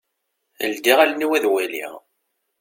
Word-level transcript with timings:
Ldiɣ 0.73 0.97
allen-iw 1.03 1.31
ad 1.33 1.45
waliɣ. 1.51 1.93